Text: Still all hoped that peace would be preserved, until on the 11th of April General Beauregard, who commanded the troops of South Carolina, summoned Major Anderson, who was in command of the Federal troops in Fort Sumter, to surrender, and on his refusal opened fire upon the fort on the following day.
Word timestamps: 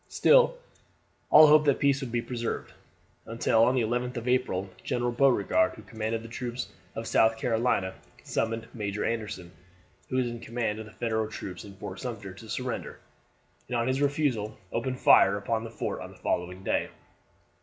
Still 0.09 0.57
all 1.29 1.45
hoped 1.45 1.65
that 1.65 1.77
peace 1.77 2.01
would 2.01 2.11
be 2.11 2.23
preserved, 2.23 2.73
until 3.27 3.63
on 3.63 3.75
the 3.75 3.81
11th 3.81 4.17
of 4.17 4.27
April 4.27 4.67
General 4.83 5.11
Beauregard, 5.11 5.73
who 5.75 5.83
commanded 5.83 6.23
the 6.23 6.27
troops 6.27 6.69
of 6.95 7.05
South 7.05 7.37
Carolina, 7.37 7.93
summoned 8.23 8.65
Major 8.73 9.05
Anderson, 9.05 9.51
who 10.09 10.15
was 10.15 10.25
in 10.25 10.39
command 10.39 10.79
of 10.79 10.87
the 10.87 10.91
Federal 10.91 11.27
troops 11.29 11.63
in 11.63 11.75
Fort 11.75 11.99
Sumter, 11.99 12.33
to 12.33 12.49
surrender, 12.49 12.97
and 13.67 13.77
on 13.77 13.87
his 13.87 14.01
refusal 14.01 14.57
opened 14.71 14.99
fire 14.99 15.37
upon 15.37 15.63
the 15.63 15.69
fort 15.69 16.01
on 16.01 16.09
the 16.09 16.17
following 16.17 16.63
day. 16.63 16.89